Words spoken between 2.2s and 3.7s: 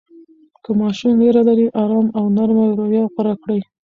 نرمه رویه غوره کړئ.